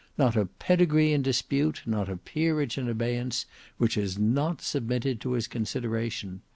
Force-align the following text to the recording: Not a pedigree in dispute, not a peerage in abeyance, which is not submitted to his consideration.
Not 0.17 0.35
a 0.35 0.47
pedigree 0.47 1.13
in 1.13 1.21
dispute, 1.21 1.83
not 1.85 2.09
a 2.09 2.17
peerage 2.17 2.75
in 2.75 2.89
abeyance, 2.89 3.45
which 3.77 3.97
is 3.97 4.17
not 4.17 4.59
submitted 4.59 5.21
to 5.21 5.33
his 5.33 5.47
consideration. 5.47 6.41